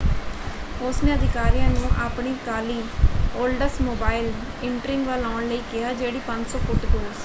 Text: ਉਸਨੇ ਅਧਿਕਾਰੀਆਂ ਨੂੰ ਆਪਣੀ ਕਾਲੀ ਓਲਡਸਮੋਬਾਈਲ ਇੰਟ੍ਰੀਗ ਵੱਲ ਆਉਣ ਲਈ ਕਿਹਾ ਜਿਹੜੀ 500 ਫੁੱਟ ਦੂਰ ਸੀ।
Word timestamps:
ਉਸਨੇ 0.81 1.13
ਅਧਿਕਾਰੀਆਂ 1.13 1.69
ਨੂੰ 1.69 1.89
ਆਪਣੀ 2.01 2.33
ਕਾਲੀ 2.45 2.81
ਓਲਡਸਮੋਬਾਈਲ 3.35 4.31
ਇੰਟ੍ਰੀਗ 4.63 5.05
ਵੱਲ 5.07 5.25
ਆਉਣ 5.25 5.47
ਲਈ 5.47 5.61
ਕਿਹਾ 5.67 5.93
ਜਿਹੜੀ 5.95 6.21
500 6.27 6.65
ਫੁੱਟ 6.67 6.85
ਦੂਰ 6.87 7.01
ਸੀ। 7.03 7.19